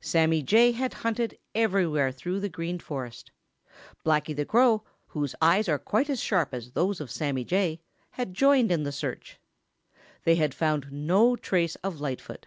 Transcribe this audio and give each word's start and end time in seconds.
Sammy 0.00 0.42
Jay 0.42 0.72
had 0.72 0.94
hunted 1.06 1.38
everywhere 1.54 2.10
through 2.10 2.40
the 2.40 2.48
Green 2.48 2.80
Forest. 2.80 3.30
Blacky 4.04 4.34
the 4.34 4.44
Crow, 4.44 4.82
whose 5.06 5.36
eyes 5.40 5.68
are 5.68 5.78
quite 5.78 6.10
as 6.10 6.20
sharp 6.20 6.52
as 6.52 6.72
those 6.72 7.00
of 7.00 7.08
Sammy 7.08 7.44
Jay, 7.44 7.78
had 8.10 8.34
joined 8.34 8.72
in 8.72 8.82
the 8.82 8.90
search. 8.90 9.38
They 10.24 10.34
had 10.34 10.54
found 10.54 10.90
no 10.90 11.36
trace 11.36 11.76
of 11.84 12.00
Lightfoot. 12.00 12.46